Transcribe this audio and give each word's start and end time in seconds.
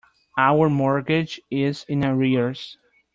Our 0.39 0.67
mortgage 0.67 1.39
is 1.51 1.85
in 1.87 2.03
arrears. 2.03 2.75